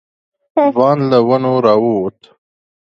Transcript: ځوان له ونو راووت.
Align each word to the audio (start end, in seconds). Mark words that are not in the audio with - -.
ځوان 0.73 0.97
له 1.11 1.19
ونو 1.27 1.53
راووت. 1.65 2.19